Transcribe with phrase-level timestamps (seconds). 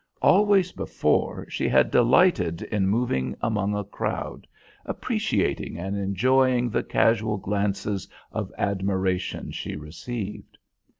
[0.23, 4.47] Always before, she had delighted in moving among a crowd,
[4.83, 10.57] appreciating and enjoying the casual glances of admiration she received.